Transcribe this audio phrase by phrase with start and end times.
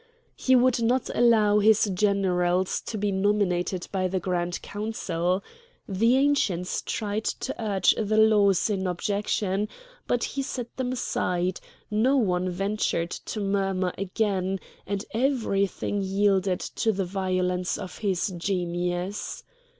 [0.35, 5.43] He would not allow his generals to be nominated by the Grand Council.
[5.87, 9.69] The Ancients tried to urge the laws in objection,
[10.07, 11.59] but he set them aside;
[11.91, 19.43] no one ventured to murmur again, and everything yielded to the violence of his genius.